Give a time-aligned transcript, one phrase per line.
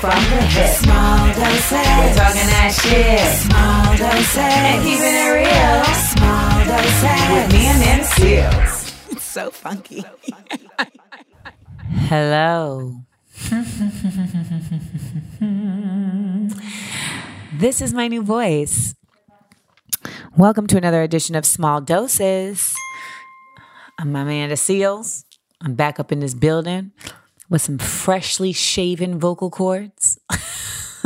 [0.00, 0.76] Self-help from the hip.
[0.76, 1.72] Small doses.
[1.72, 3.20] We're talking that shit.
[3.48, 4.36] Small doses.
[4.36, 5.84] And keeping it real.
[6.12, 7.24] Small doses.
[7.32, 8.92] With me and them seals.
[9.10, 10.04] It's so funky.
[12.08, 13.00] Hello.
[17.54, 18.94] this is my new voice.
[20.36, 22.74] Welcome to another edition of Small Doses.
[23.98, 25.24] I'm Amanda Seales.
[25.62, 26.92] I'm back up in this building
[27.48, 29.95] with some freshly shaven vocal cords.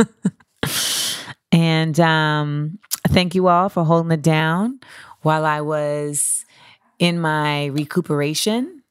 [1.52, 4.80] and um, thank you all for holding it down
[5.22, 6.44] while I was
[6.98, 8.82] in my recuperation.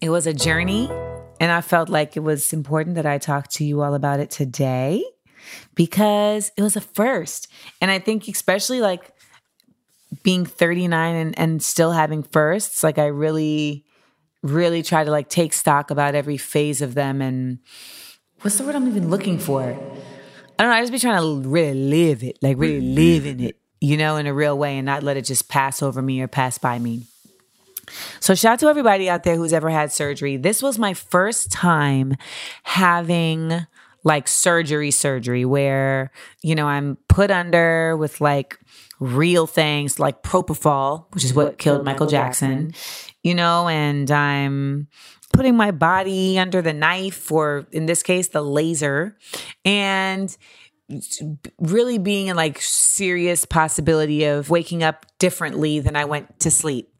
[0.00, 0.88] It was a journey,
[1.40, 4.30] and I felt like it was important that I talk to you all about it
[4.30, 5.04] today
[5.74, 7.48] because it was a first.
[7.80, 9.12] And I think, especially like
[10.22, 13.84] being 39 and, and still having firsts, like I really,
[14.42, 17.22] really try to like take stock about every phase of them.
[17.22, 17.58] And
[18.42, 19.62] what's the word I'm even looking for?
[19.62, 20.76] I don't know.
[20.76, 24.16] I just be trying to really live it, like really live in it, you know,
[24.16, 26.78] in a real way and not let it just pass over me or pass by
[26.78, 27.06] me.
[28.20, 30.36] So, shout out to everybody out there who's ever had surgery.
[30.36, 32.16] This was my first time
[32.64, 33.66] having
[34.04, 36.10] like surgery, surgery, where,
[36.42, 38.58] you know, I'm put under with like
[39.00, 42.74] real things like propofol, which is what killed Michael Jackson,
[43.22, 44.88] you know, and I'm
[45.38, 49.16] putting my body under the knife, or in this case, the laser,
[49.64, 50.36] and
[51.60, 56.92] really being in like serious possibility of waking up differently than I went to sleep.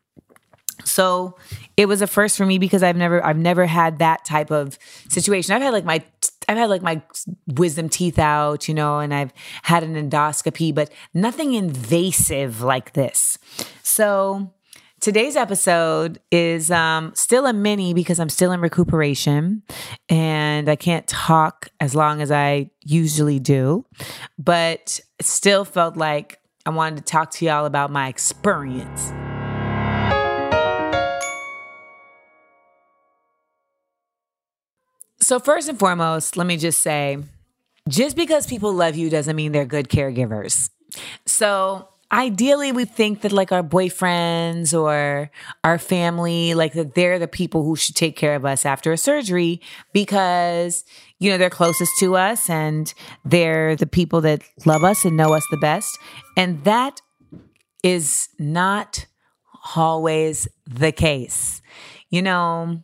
[0.84, 1.36] So
[1.77, 4.78] it was a first for me because I've never I've never had that type of
[5.09, 5.53] situation.
[5.53, 6.05] I've had like my
[6.48, 7.03] I've had like my
[7.48, 9.32] wisdom teeth out, you know, and I've
[9.62, 13.37] had an endoscopy, but nothing invasive like this.
[13.82, 14.53] So
[15.00, 19.62] today's episode is um, still a mini because I'm still in recuperation
[20.09, 23.84] and I can't talk as long as I usually do,
[24.38, 29.12] but still felt like I wanted to talk to y'all about my experience.
[35.20, 37.19] So, first and foremost, let me just say
[37.88, 40.70] just because people love you doesn't mean they're good caregivers.
[41.26, 45.30] So, ideally, we think that like our boyfriends or
[45.64, 48.96] our family, like that they're the people who should take care of us after a
[48.96, 49.60] surgery
[49.92, 50.84] because,
[51.18, 52.92] you know, they're closest to us and
[53.24, 55.98] they're the people that love us and know us the best.
[56.36, 57.00] And that
[57.82, 59.06] is not
[59.76, 61.62] always the case.
[62.10, 62.82] You know,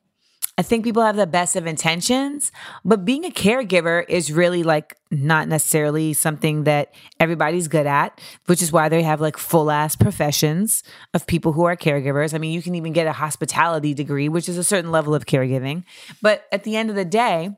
[0.57, 2.53] I think people have the best of intentions,
[2.85, 8.63] but being a caregiver is really like not necessarily something that everybody's good at, which
[8.63, 12.35] is why they have like full ass professions of people who are caregivers.
[12.35, 15.27] I mean, you can even get a hospitality degree, which is a certain level of
[15.27, 15.83] caregiving.
[16.23, 17.51] But at the end of the day,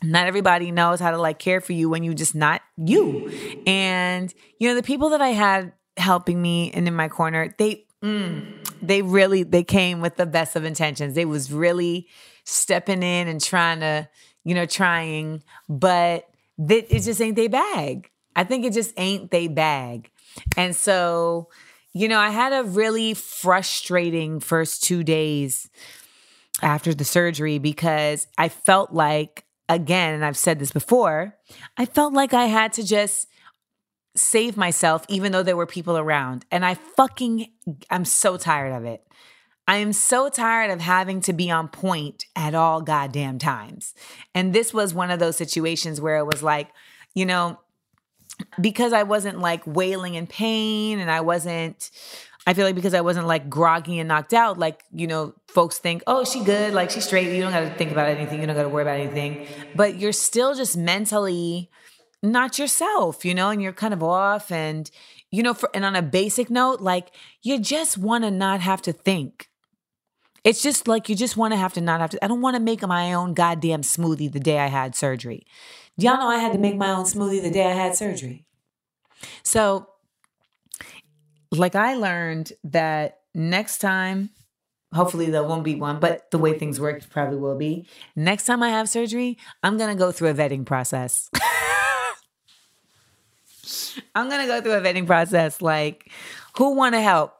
[0.00, 3.62] not everybody knows how to like care for you when you just not you.
[3.66, 7.86] And you know, the people that I had helping me and in my corner, they
[8.02, 11.14] Mm, they really they came with the best of intentions.
[11.14, 12.08] They was really
[12.44, 14.08] stepping in and trying to,
[14.44, 18.10] you know, trying, but that it just ain't they bag.
[18.36, 20.10] I think it just ain't they bag.
[20.56, 21.48] And so,
[21.92, 25.68] you know, I had a really frustrating first 2 days
[26.62, 31.36] after the surgery because I felt like again, and I've said this before,
[31.76, 33.26] I felt like I had to just
[34.14, 36.44] save myself even though there were people around.
[36.50, 37.50] And I fucking
[37.90, 39.06] I'm so tired of it.
[39.68, 43.94] I am so tired of having to be on point at all goddamn times.
[44.34, 46.70] And this was one of those situations where it was like,
[47.14, 47.60] you know,
[48.60, 51.90] because I wasn't like wailing in pain and I wasn't
[52.46, 55.78] I feel like because I wasn't like groggy and knocked out, like, you know, folks
[55.78, 57.34] think, oh, she good, like she's straight.
[57.34, 58.40] You don't got to think about anything.
[58.40, 59.46] You don't got to worry about anything.
[59.76, 61.70] But you're still just mentally
[62.22, 64.52] not yourself, you know, and you're kind of off.
[64.52, 64.90] And,
[65.30, 67.10] you know, for, and on a basic note, like
[67.42, 69.48] you just want to not have to think.
[70.42, 72.24] It's just like you just want to have to not have to.
[72.24, 75.46] I don't want to make my own goddamn smoothie the day I had surgery.
[75.96, 78.46] Y'all know I had to make my own smoothie the day I had surgery.
[79.42, 79.86] So,
[81.50, 84.30] like, I learned that next time,
[84.94, 87.86] hopefully there won't be one, but the way things work probably will be.
[88.16, 91.28] Next time I have surgery, I'm going to go through a vetting process.
[94.14, 95.60] I'm gonna go through a vetting process.
[95.60, 96.10] Like,
[96.56, 97.36] who want to help?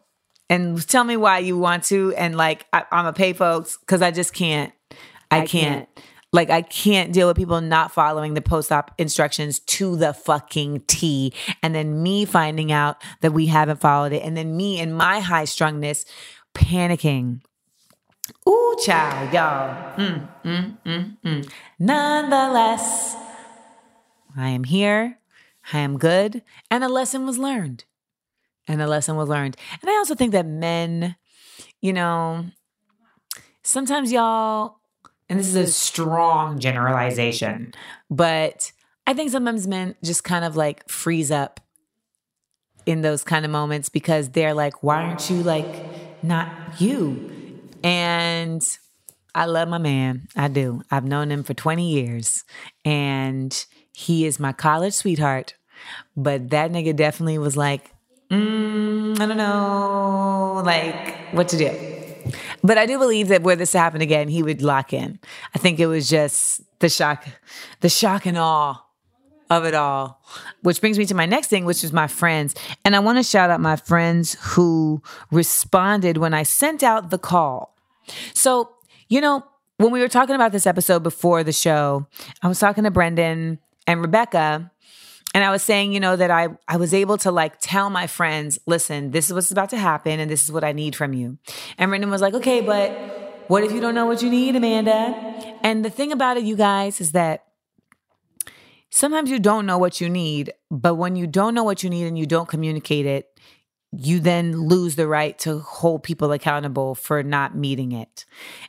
[0.50, 2.12] and tell me why you want to.
[2.16, 4.72] And like, I, I'm gonna pay folks because I just can't.
[5.30, 5.88] I, can't.
[6.32, 10.80] Like, I can't deal with people not following the post op instructions to the fucking
[10.88, 11.32] T.
[11.62, 14.24] And then me finding out that we haven't followed it.
[14.24, 16.04] And then me in my high strungness
[16.52, 17.42] panicking.
[18.48, 19.96] Ooh, child, y'all.
[19.96, 21.52] Mm, mm, mm, mm.
[21.78, 23.16] Nonetheless,
[24.36, 25.19] I am here.
[25.72, 26.42] I am good.
[26.70, 27.84] And a lesson was learned.
[28.68, 29.56] And a lesson was learned.
[29.80, 31.16] And I also think that men,
[31.80, 32.46] you know,
[33.62, 34.76] sometimes y'all,
[35.28, 37.72] and this is a strong generalization,
[38.10, 38.72] but
[39.06, 41.60] I think sometimes men just kind of like freeze up
[42.86, 45.86] in those kind of moments because they're like, why aren't you like
[46.22, 47.60] not you?
[47.82, 48.62] And
[49.34, 50.28] I love my man.
[50.36, 50.82] I do.
[50.90, 52.44] I've known him for 20 years
[52.84, 55.54] and he is my college sweetheart.
[56.16, 57.92] But that nigga definitely was like,
[58.30, 61.70] mm, I don't know, like what to do.
[62.62, 65.18] But I do believe that were this to happen again, he would lock in.
[65.54, 67.26] I think it was just the shock,
[67.80, 68.82] the shock and awe
[69.48, 70.22] of it all.
[70.62, 72.54] Which brings me to my next thing, which is my friends.
[72.84, 77.18] And I want to shout out my friends who responded when I sent out the
[77.18, 77.76] call.
[78.34, 78.70] So,
[79.08, 79.44] you know,
[79.78, 82.06] when we were talking about this episode before the show,
[82.42, 84.70] I was talking to Brendan and Rebecca.
[85.32, 88.06] And I was saying, you know, that I I was able to like tell my
[88.06, 91.12] friends, listen, this is what's about to happen and this is what I need from
[91.12, 91.38] you.
[91.78, 92.90] And Brendan was like, okay, but
[93.48, 95.58] what if you don't know what you need, Amanda?
[95.62, 97.44] And the thing about it, you guys, is that
[98.90, 102.06] sometimes you don't know what you need, but when you don't know what you need
[102.06, 103.28] and you don't communicate it,
[103.92, 108.24] you then lose the right to hold people accountable for not meeting it.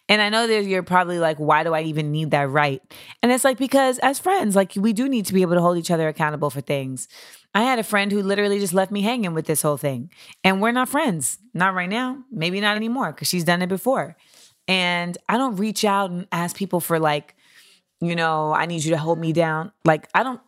[0.09, 2.81] And I know that you're probably like, why do I even need that right?
[3.21, 5.77] And it's like, because as friends, like we do need to be able to hold
[5.77, 7.07] each other accountable for things.
[7.53, 10.09] I had a friend who literally just left me hanging with this whole thing.
[10.43, 11.37] And we're not friends.
[11.53, 12.23] Not right now.
[12.31, 14.17] Maybe not anymore because she's done it before.
[14.67, 17.35] And I don't reach out and ask people for like,
[17.99, 19.71] you know, I need you to hold me down.
[19.85, 20.41] Like, I don't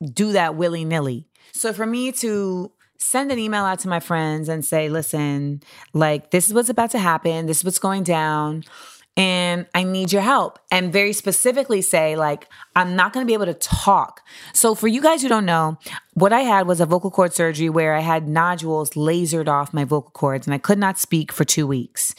[0.00, 1.26] do that willy nilly.
[1.52, 5.62] So for me to send an email out to my friends and say, listen,
[5.92, 8.64] like, this is what's about to happen, this is what's going down.
[9.18, 10.60] And I need your help.
[10.70, 14.22] And very specifically say, like, I'm not gonna be able to talk.
[14.52, 15.76] So, for you guys who don't know,
[16.14, 19.82] what I had was a vocal cord surgery where I had nodules lasered off my
[19.82, 22.14] vocal cords and I could not speak for two weeks.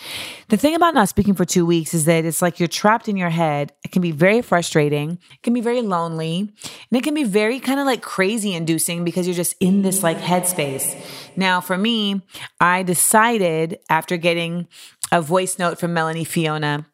[0.49, 3.15] The thing about not speaking for two weeks is that it's like you're trapped in
[3.15, 3.71] your head.
[3.85, 7.61] It can be very frustrating, it can be very lonely, and it can be very
[7.61, 10.95] kind of like crazy inducing because you're just in this like headspace.
[11.37, 12.21] Now, for me,
[12.59, 14.67] I decided after getting
[15.11, 16.85] a voice note from Melanie Fiona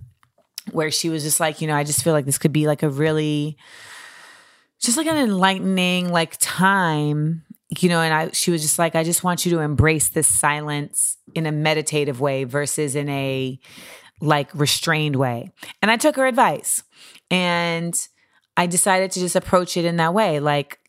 [0.72, 2.84] where she was just like, you know, I just feel like this could be like
[2.84, 3.58] a really
[4.82, 7.44] just like an enlightening like time
[7.80, 10.28] you know and i she was just like i just want you to embrace this
[10.28, 13.60] silence in a meditative way versus in a
[14.22, 15.52] like restrained way.
[15.82, 16.84] And i took her advice
[17.30, 17.96] and
[18.56, 20.40] i decided to just approach it in that way.
[20.40, 20.80] Like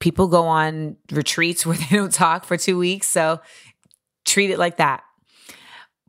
[0.00, 3.08] people go on retreats where they don't talk for two weeks.
[3.08, 3.40] So
[4.24, 5.02] treat it like that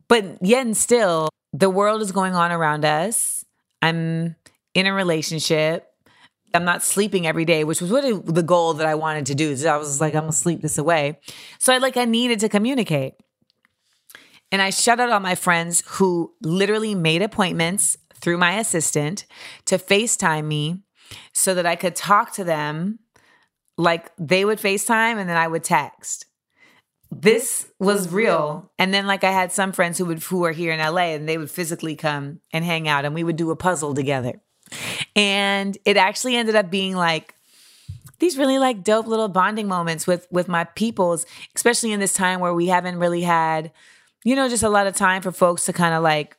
[0.08, 3.44] but yet and still the world is going on around us
[3.82, 4.36] i'm
[4.74, 5.88] in a relationship
[6.54, 9.54] I'm not sleeping every day, which was really the goal that I wanted to do.
[9.56, 11.20] So I was like, I'm gonna sleep this away.
[11.58, 13.14] So I like I needed to communicate.
[14.50, 19.26] And I shut out all my friends who literally made appointments through my assistant
[19.66, 20.82] to FaceTime me
[21.32, 22.98] so that I could talk to them
[23.76, 26.26] like they would FaceTime and then I would text.
[27.10, 28.70] This was real.
[28.78, 31.28] And then like I had some friends who would who are here in LA and
[31.28, 34.40] they would physically come and hang out and we would do a puzzle together.
[35.16, 37.34] And it actually ended up being like
[38.18, 41.24] these really like dope little bonding moments with with my peoples,
[41.56, 43.72] especially in this time where we haven't really had,
[44.24, 46.36] you know, just a lot of time for folks to kind of like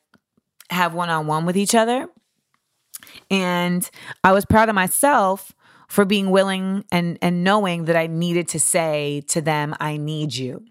[0.70, 2.08] have one-on-one with each other.
[3.32, 3.90] And
[4.24, 5.52] I was proud of myself
[5.90, 10.34] for being willing and and knowing that I needed to say to them, I need
[10.34, 10.64] you.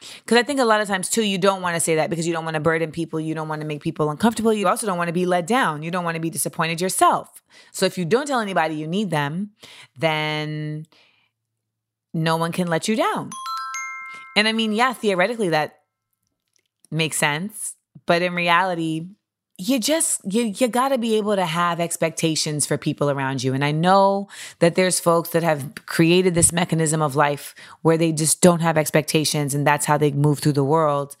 [0.00, 2.26] Because I think a lot of times too, you don't want to say that because
[2.26, 3.20] you don't want to burden people.
[3.20, 4.52] You don't want to make people uncomfortable.
[4.52, 5.82] You also don't want to be let down.
[5.82, 7.42] You don't want to be disappointed yourself.
[7.70, 9.50] So if you don't tell anybody you need them,
[9.96, 10.86] then
[12.12, 13.30] no one can let you down.
[14.36, 15.80] And I mean, yeah, theoretically that
[16.90, 17.74] makes sense.
[18.06, 19.06] But in reality,
[19.60, 23.52] you just you you got to be able to have expectations for people around you.
[23.52, 28.12] And i know that there's folks that have created this mechanism of life where they
[28.12, 31.16] just don't have expectations and that's how they move through the world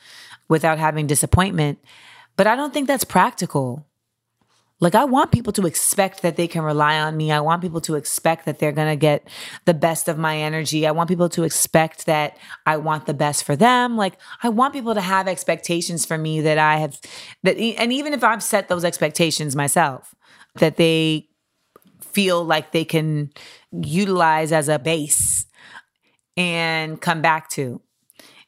[0.48, 1.78] without having disappointment.
[2.36, 3.86] But i don't think that's practical
[4.80, 7.30] Like, I want people to expect that they can rely on me.
[7.30, 9.28] I want people to expect that they're going to get
[9.66, 10.86] the best of my energy.
[10.86, 13.98] I want people to expect that I want the best for them.
[13.98, 16.98] Like, I want people to have expectations for me that I have,
[17.42, 20.14] that, and even if I've set those expectations myself,
[20.56, 21.28] that they
[22.00, 23.30] feel like they can
[23.70, 25.44] utilize as a base
[26.36, 27.82] and come back to.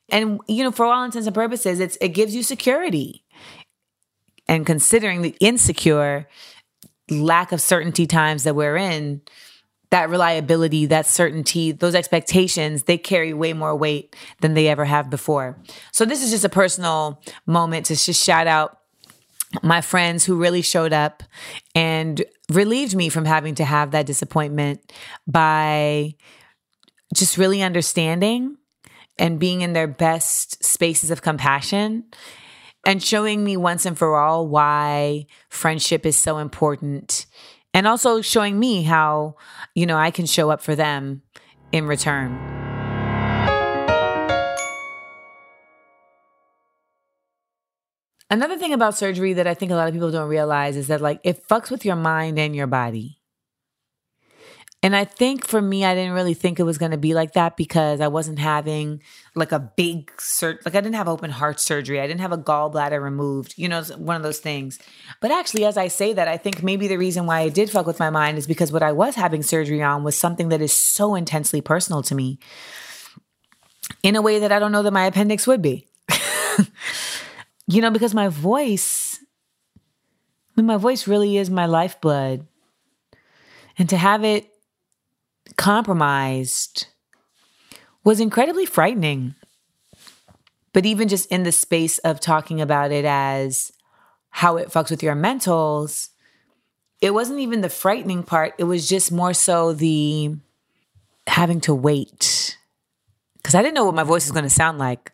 [0.09, 3.25] And, you know, for all intents and purposes, it's, it gives you security
[4.49, 6.29] and considering the insecure
[7.11, 9.21] lack of certainty times that we're in,
[9.91, 15.11] that reliability, that certainty, those expectations, they carry way more weight than they ever have
[15.11, 15.59] before.
[15.93, 18.79] So this is just a personal moment to just shout out
[19.63, 21.23] my friends who really showed up
[21.75, 24.93] and relieved me from having to have that disappointment
[25.27, 26.15] by
[27.15, 28.57] just really understanding
[29.19, 32.05] and being in their best spaces of compassion
[32.85, 37.27] and showing me once and for all why friendship is so important
[37.75, 39.37] and also showing me how
[39.75, 41.23] you know I can show up for them
[41.71, 42.39] in return.
[48.31, 51.03] Another thing about surgery that I think a lot of people don't realize is that
[51.03, 53.22] like it fucks with your mind and your body.
[54.85, 57.35] And I think for me, I didn't really think it was going to be like
[57.35, 59.01] that because I wasn't having
[59.37, 62.01] like a big sur- like I didn't have open heart surgery.
[62.01, 63.55] I didn't have a gallbladder removed.
[63.57, 64.81] You know, one of those things.
[65.21, 67.87] But actually, as I say that, I think maybe the reason why I did fuck
[67.87, 70.73] with my mind is because what I was having surgery on was something that is
[70.73, 72.41] so intensely personal to me
[74.03, 75.87] in a way that I don't know that my appendix would be.
[77.69, 79.21] you know, because my voice,
[79.77, 82.49] I mean, my voice really is my lifeblood.
[83.79, 84.52] And to have it
[85.57, 86.87] compromised
[88.05, 89.35] was incredibly frightening.
[90.73, 93.73] But even just in the space of talking about it as
[94.31, 96.09] how it fucks with your mentals,
[97.01, 98.55] it wasn't even the frightening part.
[98.59, 100.37] It was just more so the
[101.27, 102.57] having to wait.
[103.37, 105.13] Because I didn't know what my voice was going to sound like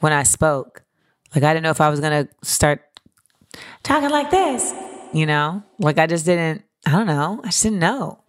[0.00, 0.84] when I spoke.
[1.34, 2.82] Like, I didn't know if I was going to start
[3.82, 4.72] talking like this,
[5.14, 5.62] you know?
[5.78, 7.40] Like, I just didn't, I don't know.
[7.42, 8.22] I just didn't know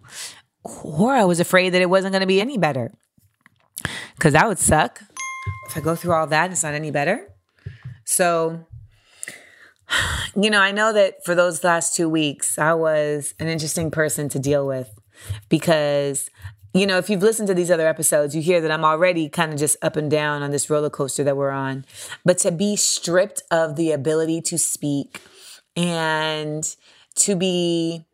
[0.63, 2.91] or I was afraid that it wasn't going to be any better.
[4.15, 5.01] Because that would suck
[5.67, 7.29] if I go through all that and it's not any better.
[8.05, 8.65] So,
[10.35, 14.29] you know, I know that for those last two weeks, I was an interesting person
[14.29, 14.89] to deal with
[15.49, 16.29] because,
[16.73, 19.53] you know, if you've listened to these other episodes, you hear that I'm already kind
[19.53, 21.85] of just up and down on this roller coaster that we're on.
[22.23, 25.21] But to be stripped of the ability to speak
[25.75, 26.63] and
[27.15, 28.05] to be,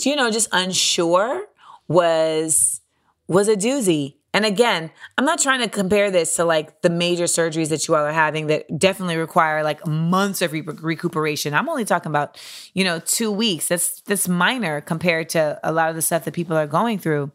[0.00, 1.46] you know, just unsure
[1.92, 2.80] was
[3.28, 4.16] was a doozy.
[4.34, 7.94] And again, I'm not trying to compare this to like the major surgeries that you
[7.94, 11.52] all are having that definitely require like months of re- recuperation.
[11.52, 12.40] I'm only talking about,
[12.72, 13.68] you know, 2 weeks.
[13.68, 17.30] That's that's minor compared to a lot of the stuff that people are going through.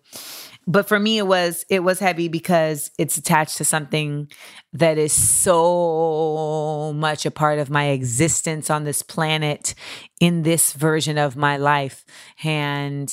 [0.66, 4.30] But for me it was it was heavy because it's attached to something
[4.74, 9.76] that is so much a part of my existence on this planet
[10.20, 12.06] in this version of my life.
[12.44, 13.10] And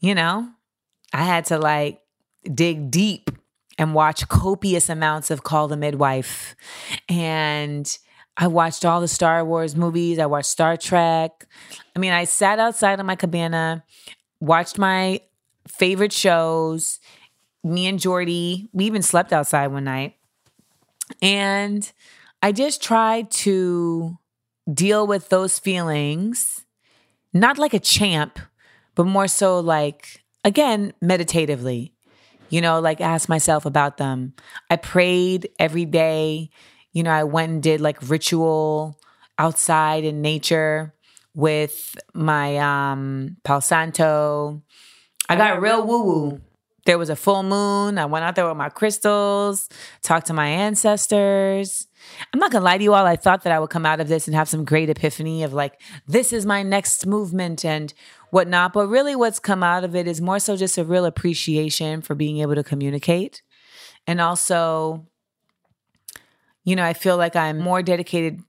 [0.00, 0.48] you know,
[1.12, 2.00] I had to like
[2.54, 3.30] dig deep
[3.78, 6.56] and watch copious amounts of Call the Midwife.
[7.08, 7.98] And
[8.36, 10.18] I watched all the Star Wars movies.
[10.18, 11.46] I watched Star Trek.
[11.94, 13.84] I mean, I sat outside on my cabana,
[14.40, 15.20] watched my
[15.66, 17.00] favorite shows.
[17.64, 20.16] Me and Jordy, we even slept outside one night.
[21.22, 21.90] And
[22.42, 24.18] I just tried to
[24.72, 26.64] deal with those feelings,
[27.32, 28.38] not like a champ,
[28.94, 31.92] but more so like again, meditatively,
[32.48, 34.34] you know, like ask myself about them.
[34.70, 36.50] I prayed every day.
[36.92, 38.98] You know, I went and did like ritual
[39.38, 40.94] outside in nature
[41.34, 44.62] with my um Palo Santo.
[45.28, 46.40] I got real woo woo.
[46.86, 47.98] There was a full moon.
[47.98, 49.68] I went out there with my crystals,
[50.02, 51.86] talked to my ancestors.
[52.32, 53.06] I'm not gonna lie to you all.
[53.06, 55.52] I thought that I would come out of this and have some great epiphany of
[55.52, 57.92] like, this is my next movement and
[58.30, 58.72] whatnot.
[58.72, 62.14] But really, what's come out of it is more so just a real appreciation for
[62.14, 63.42] being able to communicate.
[64.06, 65.06] And also,
[66.64, 68.42] you know, I feel like I'm more dedicated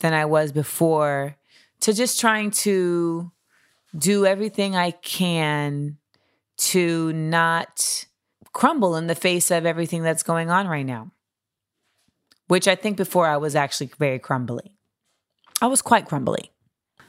[0.00, 1.36] than I was before
[1.80, 3.30] to just trying to
[3.96, 5.98] do everything I can
[6.58, 8.06] to not
[8.52, 11.12] crumble in the face of everything that's going on right now.
[12.48, 14.74] Which I think before I was actually very crumbly.
[15.62, 16.50] I was quite crumbly.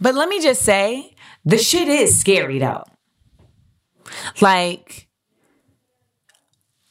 [0.01, 2.83] But let me just say, the shit is scary though.
[4.41, 5.07] Like,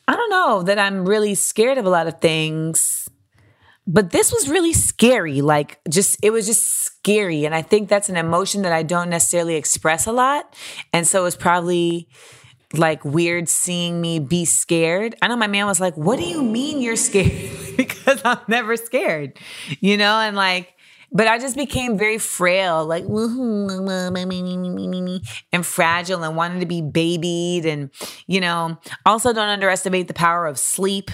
[0.07, 3.09] I don't know that I'm really scared of a lot of things
[3.91, 5.41] but this was really scary.
[5.41, 7.47] Like, just, it was just scary.
[7.47, 10.55] And I think that's an emotion that I don't necessarily express a lot.
[10.93, 12.07] And so it's probably
[12.75, 15.17] like weird seeing me be scared.
[15.23, 17.51] I know my man was like, What do you mean you're scared?
[17.79, 19.39] because I'm never scared,
[19.81, 20.19] you know?
[20.19, 20.75] And like,
[21.13, 23.05] but I just became very frail, like
[25.53, 27.65] and fragile and wanted to be babied.
[27.65, 27.91] And,
[28.27, 31.13] you know, also don't underestimate the power of sleep.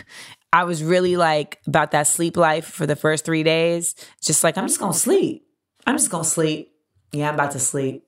[0.54, 3.94] I was really like about that sleep life for the first three days.
[4.22, 5.46] Just like, I'm just gonna sleep.
[5.86, 6.72] I'm just gonna sleep.
[7.12, 8.06] Yeah, I'm about to sleep.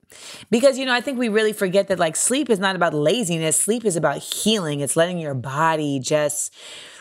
[0.50, 3.58] Because, you know, I think we really forget that like sleep is not about laziness.
[3.58, 4.80] Sleep is about healing.
[4.80, 6.54] It's letting your body just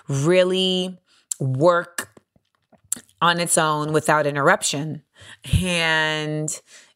[0.07, 0.99] really
[1.39, 2.09] work
[3.21, 5.03] on its own without interruption.
[5.61, 6.49] And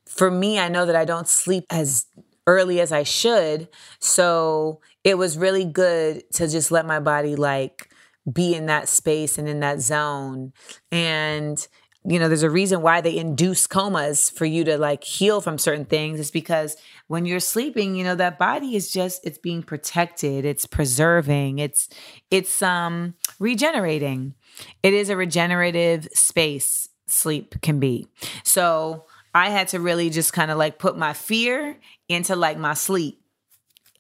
[0.06, 2.06] for me, I know that I don't sleep as
[2.48, 3.70] early as I should.
[4.00, 7.90] So it was really good to just let my body like
[8.32, 10.54] be in that space and in that zone.
[10.92, 11.66] And
[12.06, 15.58] you know, there's a reason why they induce comas for you to like heal from
[15.58, 16.20] certain things.
[16.20, 16.78] It's because
[17.08, 21.90] when you're sleeping, you know, that body is just it's being protected, it's preserving, it's
[22.32, 24.34] it's um regenerating.
[24.82, 28.08] It is a regenerative space sleep can be.
[28.44, 31.78] So I had to really just kind of like put my fear
[32.08, 33.22] into like my sleep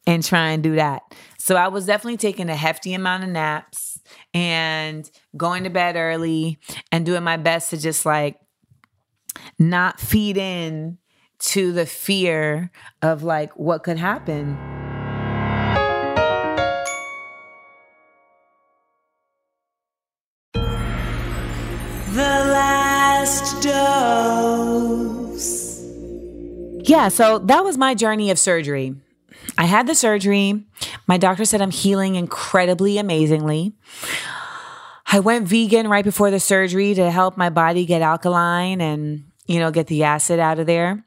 [0.08, 1.04] and try and do that.
[1.38, 3.89] So I was definitely taking a hefty amount of naps
[4.34, 6.60] and going to bed early
[6.92, 8.40] and doing my best to just like
[9.58, 10.98] not feed in
[11.40, 12.72] to the fear
[13.02, 14.58] of like what could happen.
[22.14, 24.90] The last dose.
[26.84, 28.96] Yeah, so that was my journey of surgery.
[29.58, 30.66] I had the surgery.
[31.08, 33.76] My doctor said I'm healing incredibly amazingly.
[35.12, 39.60] I went vegan right before the surgery to help my body get alkaline and, you
[39.60, 41.04] know, get the acid out of there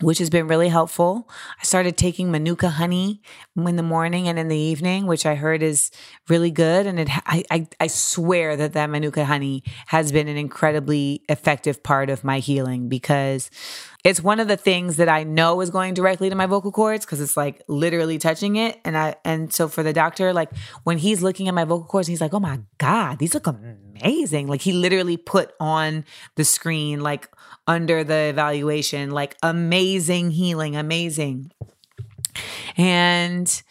[0.00, 1.28] which has been really helpful.
[1.60, 3.22] I started taking manuka honey
[3.56, 5.90] in the morning and in the evening, which I heard is
[6.28, 6.86] really good.
[6.86, 11.82] And it, I, I, I swear that that manuka honey has been an incredibly effective
[11.82, 13.50] part of my healing because
[14.04, 17.06] it's one of the things that I know is going directly to my vocal cords
[17.06, 18.78] because it's like literally touching it.
[18.84, 20.50] And I, and so for the doctor, like
[20.84, 24.46] when he's looking at my vocal cords, he's like, oh my God, these look amazing.
[24.46, 26.04] Like he literally put on
[26.36, 27.30] the screen, like
[27.66, 31.50] under the evaluation, like amazing healing, amazing.
[32.76, 33.62] And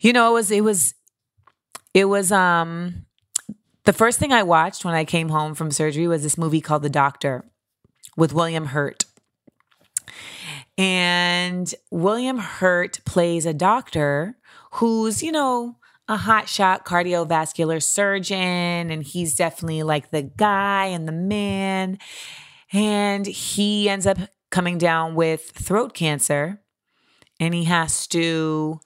[0.00, 0.94] you know, it was it was
[1.94, 3.06] it was um
[3.84, 6.82] the first thing I watched when I came home from surgery was this movie called
[6.82, 7.44] The Doctor
[8.16, 9.05] with William Hurt.
[10.78, 14.36] And William Hurt plays a doctor
[14.72, 15.76] who's, you know,
[16.08, 21.98] a hotshot cardiovascular surgeon, and he's definitely like the guy and the man.
[22.72, 24.18] And he ends up
[24.50, 26.62] coming down with throat cancer
[27.38, 28.80] and he has to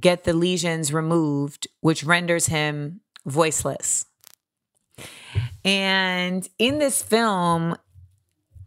[0.00, 4.06] get the lesions removed, which renders him voiceless.
[5.64, 7.76] And in this film,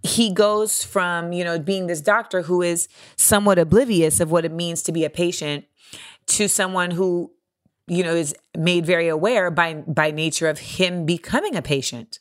[0.05, 2.87] he goes from, you know, being this doctor who is
[3.17, 5.65] somewhat oblivious of what it means to be a patient
[6.27, 7.31] to someone who,
[7.87, 12.19] you know, is made very aware by by nature of him becoming a patient.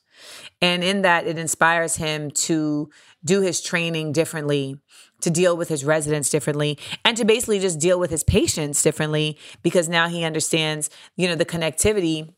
[0.63, 2.91] And in that, it inspires him to
[3.25, 4.79] do his training differently,
[5.21, 9.39] to deal with his residents differently, and to basically just deal with his patients differently
[9.63, 12.33] because now he understands, you know, the connectivity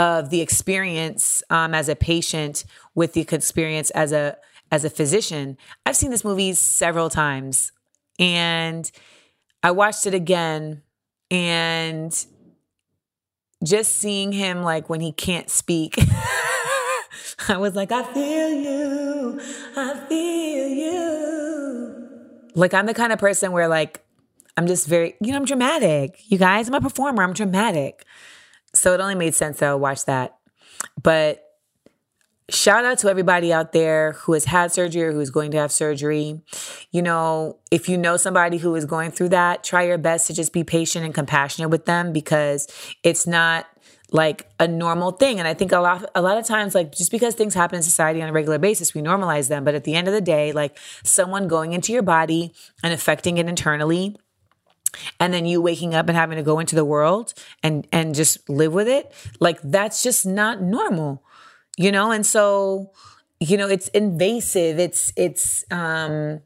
[0.00, 4.36] of the experience um, as a patient with the experience as a
[4.72, 5.58] as a physician.
[5.84, 7.70] I've seen this movie several times,
[8.18, 8.90] and
[9.62, 10.82] I watched it again,
[11.30, 12.26] and
[13.62, 15.96] just seeing him like when he can't speak.
[17.48, 19.40] I was like, I feel you.
[19.76, 22.08] I feel you.
[22.54, 24.02] Like, I'm the kind of person where, like,
[24.56, 26.20] I'm just very, you know, I'm dramatic.
[26.30, 27.22] You guys, I'm a performer.
[27.22, 28.04] I'm dramatic.
[28.74, 30.36] So it only made sense that I watch that.
[31.02, 31.44] But
[32.50, 35.72] shout out to everybody out there who has had surgery or who's going to have
[35.72, 36.40] surgery.
[36.90, 40.34] You know, if you know somebody who is going through that, try your best to
[40.34, 42.66] just be patient and compassionate with them because
[43.02, 43.66] it's not
[44.12, 45.38] like a normal thing.
[45.38, 47.82] And I think a lot a lot of times like just because things happen in
[47.82, 50.52] society on a regular basis, we normalize them, but at the end of the day,
[50.52, 52.52] like someone going into your body
[52.82, 54.16] and affecting it internally
[55.18, 58.48] and then you waking up and having to go into the world and and just
[58.48, 61.22] live with it, like that's just not normal.
[61.76, 62.10] You know?
[62.10, 62.92] And so,
[63.38, 64.78] you know, it's invasive.
[64.78, 66.40] It's it's um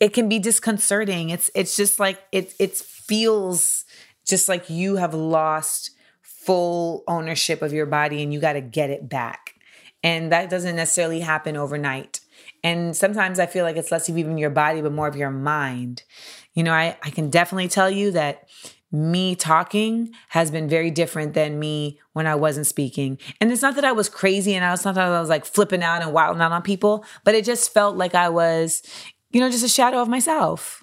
[0.00, 1.30] it can be disconcerting.
[1.30, 3.84] It's it's just like it it feels
[4.24, 5.90] just like you have lost
[6.22, 9.54] full ownership of your body and you got to get it back.
[10.02, 12.19] And that doesn't necessarily happen overnight.
[12.62, 15.30] And sometimes I feel like it's less of even your body, but more of your
[15.30, 16.02] mind.
[16.54, 18.48] You know, I, I can definitely tell you that
[18.92, 23.18] me talking has been very different than me when I wasn't speaking.
[23.40, 25.44] And it's not that I was crazy and I was not that I was like
[25.44, 28.82] flipping out and wilding out on people, but it just felt like I was,
[29.30, 30.82] you know, just a shadow of myself.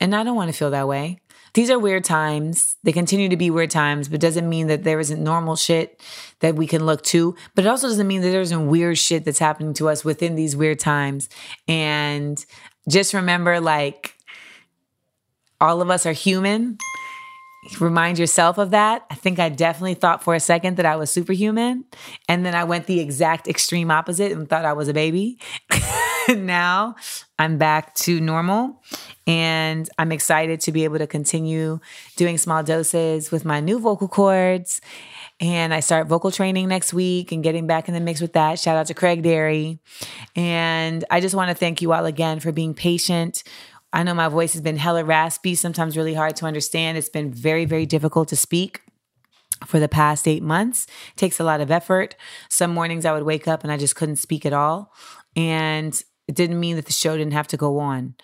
[0.00, 1.20] And I don't want to feel that way.
[1.58, 2.76] These are weird times.
[2.84, 6.00] They continue to be weird times, but doesn't mean that there isn't normal shit
[6.38, 7.34] that we can look to.
[7.56, 10.36] But it also doesn't mean that there isn't weird shit that's happening to us within
[10.36, 11.28] these weird times.
[11.66, 12.46] And
[12.88, 14.14] just remember, like,
[15.60, 16.78] all of us are human.
[17.80, 19.04] Remind yourself of that.
[19.10, 21.86] I think I definitely thought for a second that I was superhuman.
[22.28, 25.40] And then I went the exact extreme opposite and thought I was a baby.
[26.36, 26.96] now
[27.38, 28.82] I'm back to normal.
[29.26, 31.80] And I'm excited to be able to continue
[32.16, 34.80] doing small doses with my new vocal cords.
[35.40, 38.58] And I start vocal training next week and getting back in the mix with that.
[38.58, 39.80] Shout out to Craig Derry.
[40.34, 43.42] And I just want to thank you all again for being patient
[43.92, 46.98] I know my voice has been hella raspy, sometimes really hard to understand.
[46.98, 48.82] It's been very, very difficult to speak
[49.66, 50.86] for the past eight months.
[51.14, 52.14] It takes a lot of effort.
[52.50, 54.92] Some mornings I would wake up and I just couldn't speak at all.
[55.34, 58.14] And it didn't mean that the show didn't have to go on.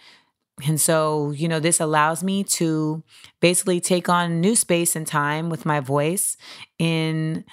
[0.64, 3.02] And so, you know, this allows me to
[3.40, 6.36] basically take on new space and time with my voice
[6.78, 7.44] in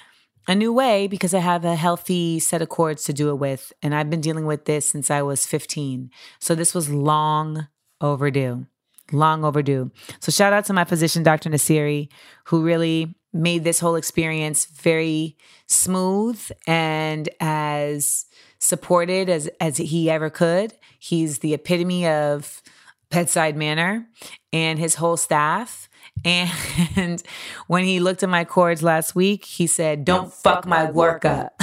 [0.48, 3.74] a new way because I have a healthy set of cords to do it with.
[3.82, 6.12] And I've been dealing with this since I was 15.
[6.40, 7.68] So this was long
[8.02, 8.68] overdue.
[9.12, 9.92] Long overdue.
[10.20, 11.50] So shout out to my physician, Dr.
[11.50, 12.10] Nasiri,
[12.46, 15.38] who really made this whole experience very
[15.68, 18.26] smooth and as
[18.62, 20.74] supported as as he ever could.
[20.98, 22.62] He's the epitome of
[23.10, 24.08] bedside manner
[24.54, 25.90] and his whole staff.
[26.24, 27.22] And
[27.68, 30.90] when he looked at my cords last week, he said, Don't, Don't fuck, fuck my
[30.90, 31.62] work up.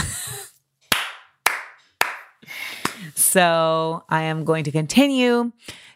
[3.15, 5.53] so I am going to continue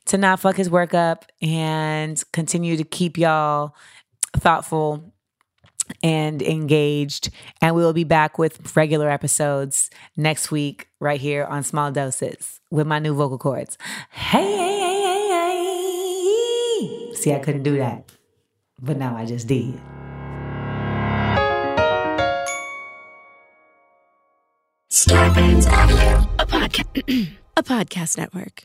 [0.07, 3.75] to not fuck his work up and continue to keep y'all
[4.37, 5.13] thoughtful
[6.03, 7.31] and engaged.
[7.61, 12.61] And we will be back with regular episodes next week, right here on Small Doses
[12.71, 13.77] with my new vocal cords.
[14.11, 17.15] Hey, hey, hey, hey, hey.
[17.15, 18.11] See, I couldn't do that,
[18.81, 19.81] but now I just did.
[25.09, 26.45] A
[27.57, 28.65] a podcast network.